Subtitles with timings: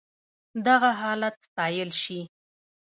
[0.67, 2.19] دغه حالت ستايل شي.